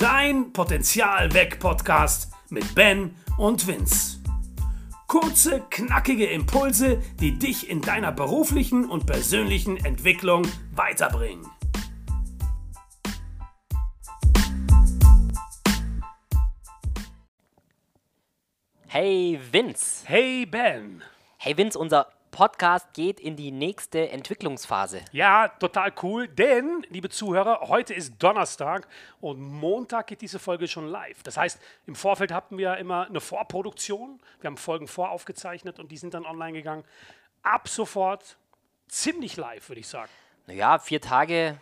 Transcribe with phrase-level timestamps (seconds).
[0.00, 4.18] Dein Potenzial weg Podcast mit Ben und Vince.
[5.06, 11.44] Kurze, knackige Impulse, die dich in deiner beruflichen und persönlichen Entwicklung weiterbringen.
[18.86, 20.04] Hey Vince.
[20.06, 21.02] Hey Ben.
[21.36, 25.00] Hey Vince, unser Podcast geht in die nächste Entwicklungsphase.
[25.12, 28.86] Ja, total cool, denn, liebe Zuhörer, heute ist Donnerstag
[29.20, 31.22] und Montag geht diese Folge schon live.
[31.22, 34.20] Das heißt, im Vorfeld hatten wir immer eine Vorproduktion.
[34.40, 36.84] Wir haben Folgen voraufgezeichnet und die sind dann online gegangen.
[37.42, 38.36] Ab sofort
[38.88, 40.10] ziemlich live, würde ich sagen.
[40.46, 41.58] Naja, vier Tage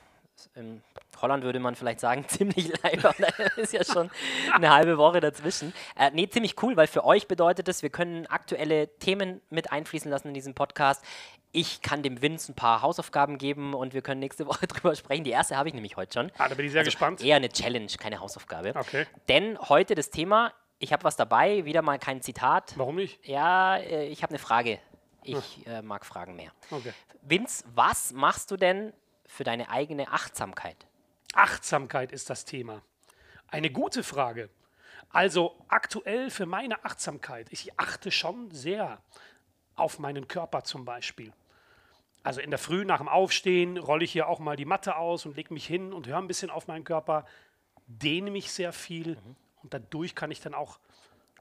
[0.55, 0.83] in
[1.23, 4.11] Holland würde man vielleicht sagen, ziemlich live, aber da ist ja schon
[4.53, 5.73] eine halbe Woche dazwischen.
[5.97, 10.11] Äh, nee, ziemlich cool, weil für euch bedeutet es, wir können aktuelle Themen mit einfließen
[10.11, 11.05] lassen in diesem Podcast.
[11.51, 15.25] Ich kann dem Vince ein paar Hausaufgaben geben und wir können nächste Woche drüber sprechen.
[15.25, 16.33] Die erste habe ich nämlich heute schon.
[16.39, 17.23] Ah, da bin ich sehr also gespannt.
[17.23, 18.75] Eher eine Challenge, keine Hausaufgabe.
[18.75, 19.07] Okay.
[19.29, 22.75] Denn heute das Thema, ich habe was dabei, wieder mal kein Zitat.
[22.77, 23.27] Warum nicht?
[23.27, 24.79] Ja, äh, ich habe eine Frage.
[25.23, 26.53] Ich äh, mag Fragen mehr.
[26.71, 26.93] Okay.
[27.23, 28.93] Vince, was machst du denn
[29.27, 30.88] für deine eigene Achtsamkeit?
[31.39, 32.83] Achtsamkeit ist das Thema.
[33.47, 34.51] Eine gute Frage.
[35.11, 39.01] Also aktuell für meine Achtsamkeit, ich achte schon sehr
[39.77, 41.33] auf meinen Körper zum Beispiel.
[42.25, 45.25] Also in der Früh nach dem Aufstehen rolle ich hier auch mal die Matte aus
[45.25, 47.25] und lege mich hin und höre ein bisschen auf meinen Körper,
[47.87, 49.37] dehne mich sehr viel Mhm.
[49.63, 50.81] und dadurch kann ich dann auch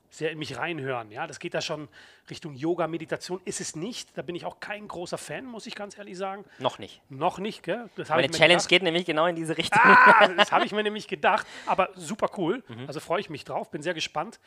[0.09, 1.11] sehr in mich reinhören.
[1.11, 1.87] Ja, das geht da schon
[2.29, 3.41] Richtung Yoga, Meditation.
[3.45, 4.17] Ist es nicht.
[4.17, 6.45] Da bin ich auch kein großer Fan, muss ich ganz ehrlich sagen.
[6.59, 7.01] Noch nicht.
[7.09, 7.89] Noch nicht, gell?
[7.95, 8.69] Das Meine Challenge gedacht.
[8.69, 9.81] geht nämlich genau in diese Richtung.
[9.83, 11.45] Ah, das habe ich mir nämlich gedacht.
[11.65, 12.63] Aber super cool.
[12.67, 12.87] Mhm.
[12.87, 14.39] Also freue ich mich drauf, bin sehr gespannt.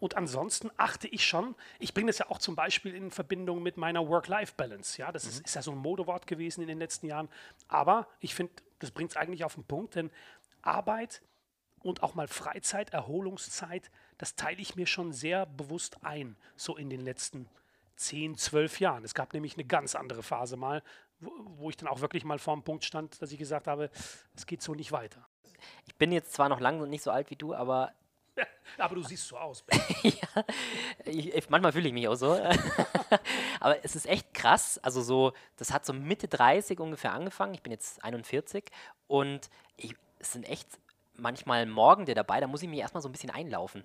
[0.00, 3.76] Und ansonsten achte ich schon, ich bringe das ja auch zum Beispiel in Verbindung mit
[3.76, 4.98] meiner Work-Life-Balance.
[5.00, 5.30] Ja, das Mhm.
[5.30, 7.28] ist, ist ja so ein Modewort gewesen in den letzten Jahren.
[7.66, 10.10] Aber ich finde, das bringt es eigentlich auf den Punkt, denn
[10.62, 11.20] Arbeit
[11.80, 16.90] und auch mal Freizeit, Erholungszeit, das teile ich mir schon sehr bewusst ein, so in
[16.90, 17.48] den letzten
[17.96, 19.04] 10, 12 Jahren.
[19.04, 20.82] Es gab nämlich eine ganz andere Phase mal,
[21.20, 23.90] wo, wo ich dann auch wirklich mal vor dem Punkt stand, dass ich gesagt habe,
[24.36, 25.26] es geht so nicht weiter.
[25.86, 27.92] Ich bin jetzt zwar noch lange und nicht so alt wie du, aber
[28.78, 29.64] Aber du siehst so aus.
[30.02, 30.44] Ja,
[31.04, 32.34] ich, ich, manchmal fühle ich mich auch so.
[33.60, 34.78] aber es ist echt krass.
[34.78, 37.54] Also so, das hat so Mitte 30 ungefähr angefangen.
[37.54, 38.64] Ich bin jetzt 41
[39.08, 40.68] und ich, es sind echt
[41.18, 43.82] manchmal Morgende dabei, da muss ich mich erstmal so ein bisschen einlaufen.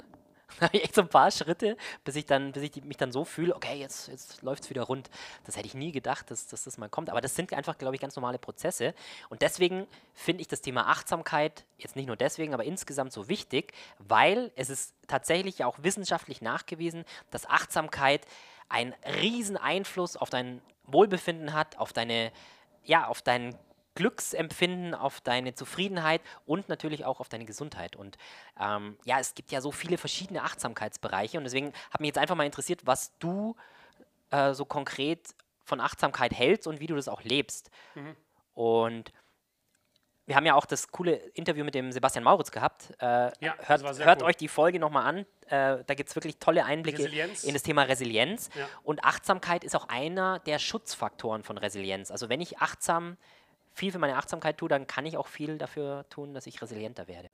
[0.60, 3.12] Da habe ich echt so ein paar Schritte, bis ich, dann, bis ich mich dann
[3.12, 5.10] so fühle, okay, jetzt, jetzt läuft es wieder rund.
[5.46, 7.10] Das hätte ich nie gedacht, dass, dass das mal kommt.
[7.10, 8.94] Aber das sind einfach, glaube ich, ganz normale Prozesse.
[9.30, 13.74] Und deswegen finde ich das Thema Achtsamkeit, jetzt nicht nur deswegen, aber insgesamt so wichtig,
[14.00, 18.26] weil es ist tatsächlich auch wissenschaftlich nachgewiesen, dass Achtsamkeit
[18.70, 22.32] einen riesen Einfluss auf dein Wohlbefinden hat, auf deine,
[22.84, 23.58] ja, auf dein
[23.96, 27.96] Glücksempfinden, auf deine Zufriedenheit und natürlich auch auf deine Gesundheit.
[27.96, 28.18] Und
[28.60, 32.36] ähm, ja, es gibt ja so viele verschiedene Achtsamkeitsbereiche und deswegen hat mich jetzt einfach
[32.36, 33.56] mal interessiert, was du
[34.32, 37.70] äh, so konkret von Achtsamkeit hältst und wie du das auch lebst.
[38.54, 39.14] Und
[40.26, 42.92] wir haben ja auch das coole Interview mit dem Sebastian Mauritz gehabt.
[43.00, 44.28] Äh, Ja, das hört war sehr hört cool.
[44.30, 45.20] euch die Folge nochmal an.
[45.48, 47.44] Äh, da gibt es wirklich tolle Einblicke Resilienz.
[47.44, 48.50] in das Thema Resilienz.
[48.56, 48.68] Ja.
[48.84, 52.10] Und Achtsamkeit ist auch einer der Schutzfaktoren von Resilienz.
[52.10, 53.18] Also wenn ich achtsam
[53.74, 57.08] viel für meine Achtsamkeit tue, dann kann ich auch viel dafür tun, dass ich resilienter
[57.08, 57.30] werde.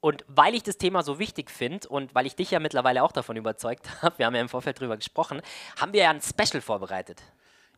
[0.00, 3.12] Und weil ich das Thema so wichtig finde und weil ich dich ja mittlerweile auch
[3.12, 5.42] davon überzeugt habe, wir haben ja im Vorfeld drüber gesprochen,
[5.78, 7.22] haben wir ja ein Special vorbereitet.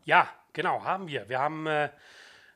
[0.04, 1.28] Ja, genau, haben wir.
[1.28, 1.90] Wir haben äh,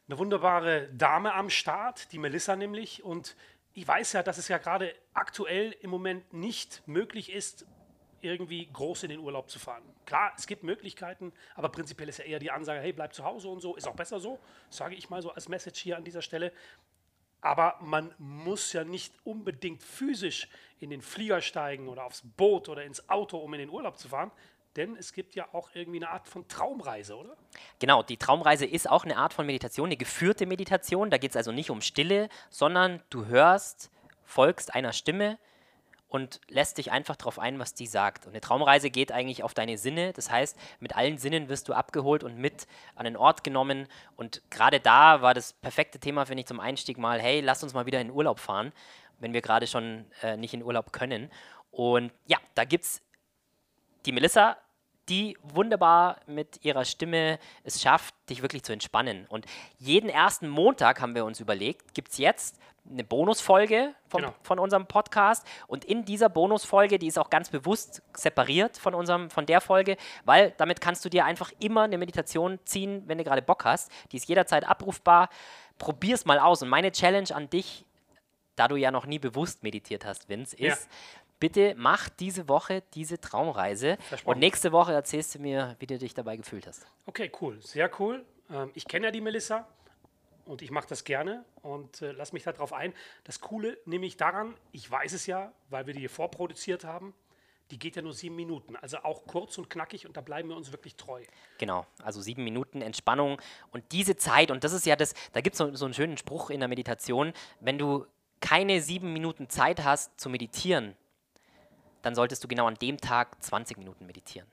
[0.08, 3.02] eine wunderbare Dame am Start, die Melissa nämlich.
[3.04, 3.36] Und
[3.72, 7.66] ich weiß ja, dass es ja gerade aktuell im Moment nicht möglich ist,
[8.32, 9.82] irgendwie groß in den Urlaub zu fahren.
[10.04, 13.48] Klar, es gibt Möglichkeiten, aber prinzipiell ist ja eher die Ansage, hey, bleib zu Hause
[13.48, 13.76] und so.
[13.76, 14.38] Ist auch besser so,
[14.70, 16.52] sage ich mal so als Message hier an dieser Stelle.
[17.40, 20.48] Aber man muss ja nicht unbedingt physisch
[20.80, 24.08] in den Flieger steigen oder aufs Boot oder ins Auto, um in den Urlaub zu
[24.08, 24.30] fahren.
[24.76, 27.36] Denn es gibt ja auch irgendwie eine Art von Traumreise, oder?
[27.78, 31.08] Genau, die Traumreise ist auch eine Art von Meditation, eine geführte Meditation.
[31.08, 33.90] Da geht es also nicht um Stille, sondern du hörst,
[34.24, 35.38] folgst einer Stimme
[36.08, 38.26] und lässt dich einfach darauf ein, was die sagt.
[38.26, 40.12] Und eine Traumreise geht eigentlich auf deine Sinne.
[40.12, 43.88] Das heißt, mit allen Sinnen wirst du abgeholt und mit an den Ort genommen.
[44.16, 47.74] Und gerade da war das perfekte Thema, finde ich, zum Einstieg mal, hey, lass uns
[47.74, 48.72] mal wieder in Urlaub fahren,
[49.18, 51.30] wenn wir gerade schon äh, nicht in Urlaub können.
[51.70, 53.02] Und ja, da gibt es
[54.06, 54.56] die Melissa,
[55.08, 59.26] die wunderbar mit ihrer Stimme es schafft, dich wirklich zu entspannen.
[59.28, 59.46] Und
[59.78, 62.58] jeden ersten Montag haben wir uns überlegt, gibt es jetzt
[62.88, 64.34] eine Bonusfolge vom, Genau.
[64.42, 65.44] von unserem Podcast.
[65.66, 69.96] Und in dieser Bonusfolge, die ist auch ganz bewusst separiert von, unserem, von der Folge,
[70.24, 73.90] weil damit kannst du dir einfach immer eine Meditation ziehen, wenn du gerade Bock hast.
[74.12, 75.28] Die ist jederzeit abrufbar.
[75.78, 76.62] Probier's mal aus.
[76.62, 77.84] Und meine Challenge an dich
[78.56, 80.74] da du ja noch nie bewusst meditiert hast, Vince, Ja.
[81.38, 86.14] Bitte mach diese Woche diese Traumreise und nächste Woche erzählst du mir, wie du dich
[86.14, 86.86] dabei gefühlt hast.
[87.06, 88.24] Okay, cool, sehr cool.
[88.50, 89.66] Ähm, ich kenne ja die Melissa
[90.44, 92.94] und ich mache das gerne und äh, lass mich darauf ein.
[93.24, 97.14] Das Coole nehme ich daran, ich weiß es ja, weil wir die hier vorproduziert haben,
[97.70, 100.56] die geht ja nur sieben Minuten, also auch kurz und knackig und da bleiben wir
[100.56, 101.22] uns wirklich treu.
[101.58, 103.40] Genau, also sieben Minuten Entspannung
[103.72, 106.16] und diese Zeit, und das ist ja das, da gibt es so, so einen schönen
[106.16, 108.06] Spruch in der Meditation, wenn du
[108.40, 110.96] keine sieben Minuten Zeit hast zu meditieren,
[112.06, 114.48] dann solltest du genau an dem Tag 20 Minuten meditieren.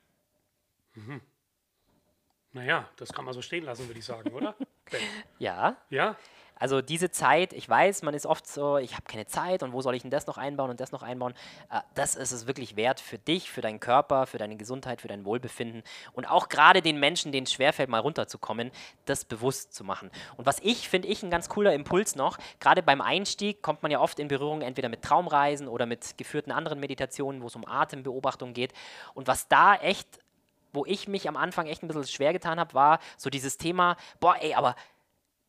[2.52, 4.56] Naja, das kann man so stehen lassen, würde ich sagen, oder?
[5.38, 6.16] Ja, ja?
[6.56, 9.82] Also diese Zeit, ich weiß, man ist oft so, ich habe keine Zeit und wo
[9.82, 11.34] soll ich denn das noch einbauen und das noch einbauen.
[11.70, 15.08] Äh, das ist es wirklich wert für dich, für deinen Körper, für deine Gesundheit, für
[15.08, 15.84] dein Wohlbefinden
[16.14, 18.72] und auch gerade den Menschen, denen es schwerfällt, mal runterzukommen,
[19.06, 20.12] das bewusst zu machen.
[20.38, 23.92] Und was ich, finde ich, ein ganz cooler Impuls noch, gerade beim Einstieg kommt man
[23.92, 27.66] ja oft in Berührung entweder mit Traumreisen oder mit geführten anderen Meditationen, wo es um
[27.66, 28.74] Atembeobachtung geht.
[29.14, 30.20] Und was da echt
[30.74, 33.96] wo ich mich am Anfang echt ein bisschen schwer getan habe, war so dieses Thema,
[34.20, 34.76] boah, ey, aber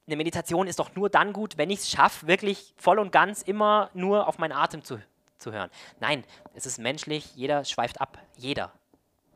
[0.07, 3.43] eine Meditation ist doch nur dann gut, wenn ich es schaffe, wirklich voll und ganz
[3.43, 5.01] immer nur auf meinen Atem zu,
[5.39, 5.71] zu hören.
[6.01, 6.25] Nein,
[6.55, 8.19] es ist menschlich, jeder schweift ab.
[8.37, 8.73] Jeder.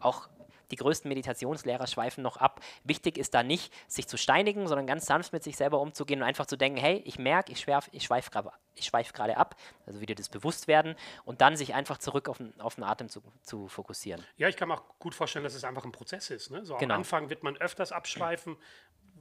[0.01, 0.29] Auch
[0.71, 2.61] die größten Meditationslehrer schweifen noch ab.
[2.85, 6.29] Wichtig ist da nicht, sich zu steinigen, sondern ganz sanft mit sich selber umzugehen und
[6.29, 8.51] einfach zu denken, hey, ich merke, ich, schwerf- ich schweife gerade
[8.81, 9.57] schweif gerade ab,
[9.87, 10.95] also wieder das Bewusstwerden
[11.25, 14.25] und dann sich einfach zurück auf den, auf den Atem zu, zu fokussieren.
[14.37, 16.53] Ja, ich kann mir auch gut vorstellen, dass es einfach ein Prozess ist.
[16.53, 16.65] Ne?
[16.65, 16.95] So Genau.
[16.95, 18.57] Am Anfang wird man öfters abschweifen,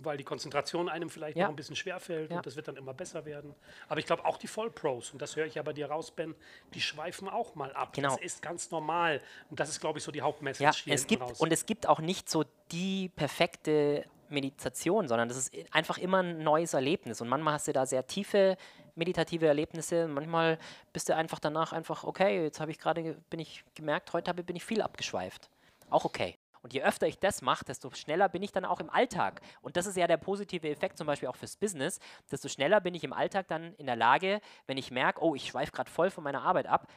[0.02, 1.46] weil die Konzentration einem vielleicht Ja.
[1.46, 2.38] noch ein bisschen schwerfällt Ja.
[2.38, 3.54] und das wird dann immer besser werden.
[3.90, 6.36] Aber ich glaube auch die Vollpros, und das höre ich ja bei dir raus, Ben,
[6.74, 7.94] die schweifen auch mal ab.
[7.94, 8.10] Genau.
[8.16, 9.22] Das ist ganz normal.
[9.50, 11.40] Und das ist, glaube ich, so die Ja, Hauptmessage hier es gibt raus.
[11.40, 16.40] und es gibt auch nicht so die perfekte Meditation, sondern das ist einfach immer ein
[16.44, 17.22] neues Erlebnis.
[17.22, 18.58] Und manchmal hast du da sehr tiefe
[18.96, 20.08] meditative Erlebnisse.
[20.08, 20.58] Manchmal
[20.92, 24.30] bist du einfach danach einfach, okay, jetzt habe ich gerade, ge- bin ich gemerkt, heute
[24.30, 25.50] habe, bin ich viel abgeschweift.
[25.90, 26.36] Auch okay.
[26.68, 29.40] Und je öfter ich das mache, desto schneller bin ich dann auch im Alltag.
[29.62, 31.98] Und das ist ja der positive Effekt zum Beispiel auch fürs Business.
[32.30, 35.48] Desto schneller bin ich im Alltag dann in der Lage, wenn ich merke, oh, ich
[35.48, 36.92] schweife gerade voll von meiner Arbeit ab,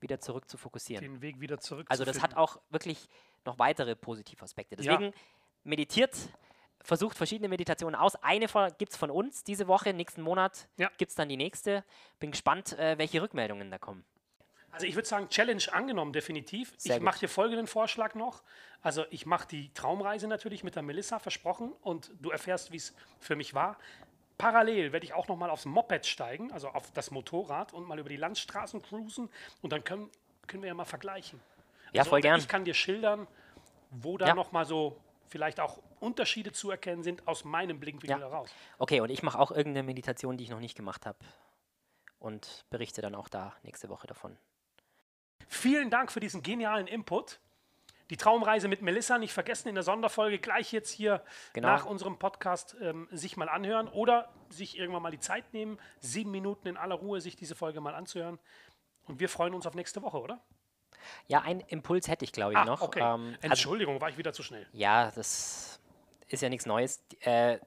[0.00, 1.04] wieder zurück zu fokussieren.
[1.04, 3.06] den Weg wieder zurück Also das hat auch wirklich
[3.44, 4.76] noch weitere Positivaspekte.
[4.76, 4.96] Ja.
[4.96, 5.14] Deswegen
[5.62, 6.16] meditiert,
[6.80, 8.16] versucht verschiedene Meditationen aus.
[8.16, 8.46] Eine
[8.78, 10.90] gibt es von uns diese Woche, nächsten Monat Ja.
[10.96, 11.84] gibt es dann die nächste.
[12.18, 14.06] Bin gespannt, äh, welche Rückmeldungen da kommen.
[14.72, 16.72] Also ich würde sagen, Challenge angenommen, definitiv.
[16.78, 18.42] Sehr ich mache dir folgenden Vorschlag noch.
[18.80, 21.72] Also ich mache die Traumreise natürlich mit der Melissa, versprochen.
[21.82, 23.78] Und du erfährst, wie es für mich war.
[24.38, 27.98] Parallel werde ich auch noch mal aufs Moped steigen, also auf das Motorrad und mal
[27.98, 29.28] über die Landstraßen cruisen.
[29.60, 30.10] Und dann können,
[30.46, 31.40] können wir ja mal vergleichen.
[31.92, 32.40] Ja, Also, voll gern.
[32.40, 33.28] Ich kann dir schildern,
[33.90, 34.34] wo da Ja.
[34.34, 34.98] noch mal so
[35.28, 38.18] vielleicht auch Unterschiede zu erkennen sind aus meinem Blickwinkel Ja.
[38.18, 38.50] heraus.
[38.78, 41.18] Okay, und ich mache auch irgendeine Meditation, die ich noch nicht gemacht habe.
[42.18, 44.36] Und berichte dann auch da nächste Woche davon.
[45.52, 47.38] Vielen Dank für diesen genialen Input.
[48.10, 51.22] Die Traumreise mit Melissa nicht vergessen in der Sonderfolge gleich jetzt hier
[51.52, 51.68] Genau.
[51.68, 56.30] nach unserem Podcast ähm, sich mal anhören oder sich irgendwann mal die Zeit nehmen, sieben
[56.30, 58.38] Minuten in aller Ruhe sich diese Folge mal anzuhören.
[59.06, 60.40] Und wir freuen uns auf nächste Woche, oder?
[61.26, 62.80] Ja, einen Impuls hätte ich, glaube ich, Ah, noch.
[62.80, 63.00] okay.
[63.00, 64.66] Ähm, also, Entschuldigung, war ich wieder zu schnell.
[64.72, 65.80] ja, das
[66.28, 67.02] ist ja nichts Neues.
[67.20, 67.58] Äh,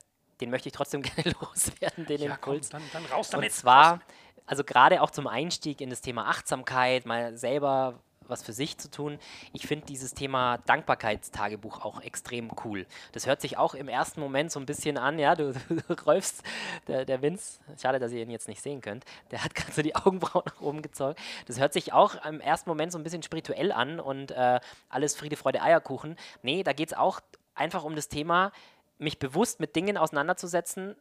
[0.42, 2.70] den möchte ich trotzdem gerne loswerden, den Ja, komm, Impuls.
[2.70, 3.50] dann, dann raus damit.
[3.52, 4.02] Und zwar,
[4.46, 8.90] also gerade auch zum Einstieg in das Thema Achtsamkeit, mal selber was für sich zu
[8.90, 9.20] tun.
[9.54, 12.86] Ich finde dieses Thema Dankbarkeitstagebuch auch extrem cool.
[13.12, 16.44] Das hört sich auch im ersten Moment so ein bisschen an, ja, du, du räufst,
[16.88, 19.82] der, der Vince, schade, dass ihr ihn jetzt nicht sehen könnt, der hat gerade so
[19.82, 21.16] die Augenbrauen nach oben gezogen.
[21.46, 24.60] Das hört sich auch im ersten Moment so ein bisschen spirituell an und äh,
[24.90, 26.18] alles Friede, Freude, Eierkuchen.
[26.42, 27.20] Nee, da geht es auch
[27.54, 28.52] einfach um das Thema,
[28.98, 30.96] mich bewusst mit Dingen auseinanderzusetzen,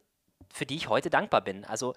[0.53, 1.65] für die ich heute dankbar bin.
[1.65, 1.93] Also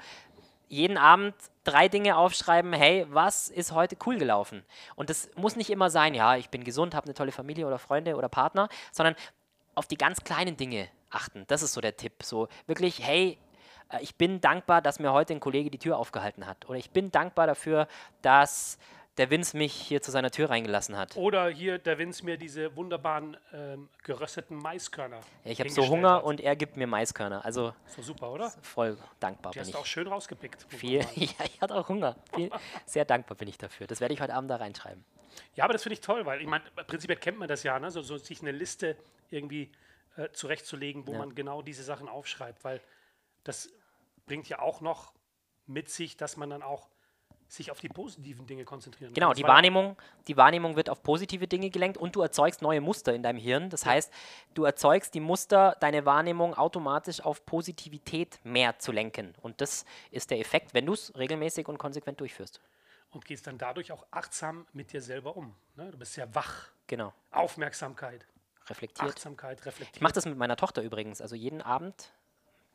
[0.68, 1.34] jeden Abend
[1.64, 4.64] drei Dinge aufschreiben, hey, was ist heute cool gelaufen?
[4.96, 7.78] Und das muss nicht immer sein, ja, ich bin gesund, habe eine tolle Familie oder
[7.78, 9.14] Freunde oder Partner, sondern
[9.75, 11.44] auf die ganz kleinen Dinge achten.
[11.48, 12.22] Das ist so der Tipp.
[12.22, 13.38] So wirklich, hey,
[13.90, 16.68] äh, ich bin dankbar, dass mir heute ein Kollege die Tür aufgehalten hat.
[16.68, 17.88] Oder ich bin dankbar dafür,
[18.22, 18.78] dass
[19.18, 21.16] der Vince mich hier zu seiner Tür reingelassen hat.
[21.16, 25.20] Oder hier, der Vince mir diese wunderbaren ähm, gerösteten Maiskörner.
[25.44, 26.22] Ich habe so Hunger hat.
[26.25, 27.44] und er gibt mir Maiskörner.
[27.44, 28.50] Also So super, oder?
[28.62, 29.75] voll dankbar Die bin hast ich.
[29.75, 30.66] du auch schön rausgepickt.
[30.68, 32.16] Viel, ja, ich hatte auch Hunger.
[32.34, 32.50] Viel,
[32.87, 33.87] sehr dankbar bin ich dafür.
[33.87, 35.04] Das werde ich heute Abend da reinschreiben.
[35.54, 37.90] Ja, aber das finde ich toll, weil ich meine, prinzipiell kennt man das ja, ne?
[37.90, 38.96] so, so sich eine Liste
[39.30, 39.70] irgendwie
[40.16, 41.18] äh, zurechtzulegen, wo Ja.
[41.18, 42.80] man genau diese Sachen aufschreibt, weil
[43.44, 43.68] das
[44.26, 45.12] bringt ja auch noch
[45.66, 46.88] mit sich, dass man dann auch
[47.49, 49.14] sich auf die positiven Dinge konzentrieren.
[49.14, 49.97] Genau, die Wahrnehmung,
[50.28, 53.71] die Wahrnehmung wird auf positive Dinge gelenkt und du erzeugst neue Muster in deinem Hirn.
[53.71, 54.12] Das heißt,
[54.55, 59.35] du erzeugst die Muster, deine Wahrnehmung automatisch auf Positivität mehr zu lenken.
[59.40, 62.61] Und das ist der Effekt, wenn du es regelmäßig und konsequent durchführst.
[63.11, 65.55] Und gehst dann dadurch auch achtsam mit dir selber um.
[65.76, 65.90] Ne?
[65.90, 66.69] Du bist sehr wach.
[66.87, 68.26] Genau, Aufmerksamkeit,
[68.67, 69.11] reflektiert.
[69.11, 69.97] Achtsamkeit, reflektiert.
[69.97, 71.23] Ich mache das mit meiner Tochter übrigens.
[71.23, 72.12] Also jeden Abend,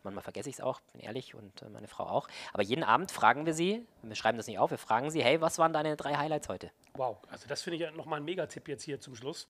[0.03, 2.27] manchmal vergesse ich es auch, bin ehrlich und äh, meine Frau auch.
[2.53, 5.41] Aber jeden Abend fragen wir sie, wir schreiben das nicht auf, wir fragen sie, hey,
[5.41, 6.71] was waren deine drei Highlights heute?
[6.93, 9.47] Wow, also das finde ich nochmal ein Megatipp jetzt hier zum Schluss.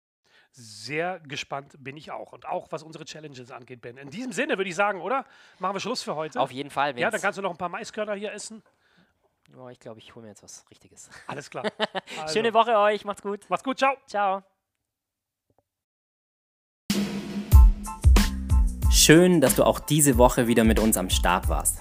[0.52, 2.32] Sehr gespannt bin ich auch.
[2.32, 3.98] Und auch was unsere Challenges angeht, Ben.
[3.98, 5.26] In diesem Sinne würde ich sagen, oder?
[5.58, 6.40] Machen wir Schluss für heute.
[6.40, 6.98] Auf jeden Fall.
[7.00, 8.62] ja, dann kannst du noch ein paar Maiskörner hier essen.
[9.58, 11.10] oh, ich glaube, ich hole mir jetzt was Richtiges.
[11.28, 11.64] Alles klar.
[12.22, 13.50] Also, Schöne Woche euch, macht's gut.
[13.50, 13.98] Macht's gut, ciao.
[14.06, 14.44] Ciao.
[18.96, 21.80] Schön, dass du auch diese Woche wieder mit uns am Start warst.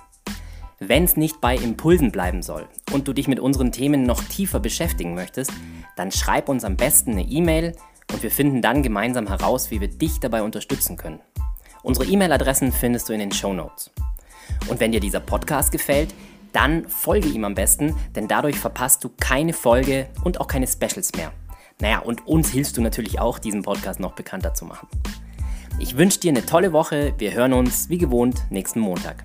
[0.79, 4.61] Wenn es nicht bei Impulsen bleiben soll und du dich mit unseren Themen noch tiefer
[4.61, 5.53] beschäftigen möchtest,
[5.95, 7.77] dann schreib uns am besten eine E-Mail
[8.11, 11.21] und wir finden dann gemeinsam heraus, wie wir dich dabei unterstützen können.
[11.83, 13.91] Unsere E-Mail-Adressen findest du in den Show Notes.
[14.69, 16.15] Und wenn dir dieser Podcast gefällt,
[16.55, 21.13] dann folge ihm am besten, denn dadurch verpasst du keine Folge und auch keine Specials
[21.15, 21.31] mehr.
[21.79, 24.89] Naja, und uns hilfst du natürlich auch, diesen Podcast noch bekannter zu machen.
[25.83, 27.13] Ich wünsche dir eine tolle Woche.
[27.19, 29.25] Wir hören uns wie gewohnt nächsten Montag.